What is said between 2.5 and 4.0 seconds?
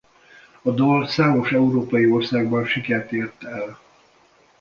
sikert ért el.